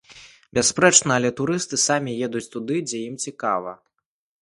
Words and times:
Бясспрэчна, 0.57 1.11
але 1.21 1.31
турысты 1.41 1.81
самі 1.85 2.17
едуць 2.31 2.45
туды, 2.57 2.83
дзе 2.91 3.07
ім 3.13 3.25
цікава. 3.29 3.81